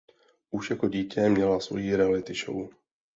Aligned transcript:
Už 0.51 0.69
jako 0.69 0.87
dítě 0.89 1.29
měla 1.29 1.59
svoji 1.59 1.95
reality 1.95 2.33
show. 2.45 2.69